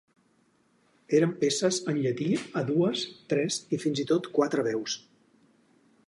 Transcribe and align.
Eren 1.17 1.33
peces 1.41 1.77
en 1.91 1.99
llatí 2.05 2.29
a 2.61 2.63
dues, 2.69 3.03
tres 3.33 3.59
i 3.77 3.79
fins 3.83 4.01
i 4.05 4.05
tot 4.13 4.31
quatre 4.39 4.65
veus. 4.69 4.97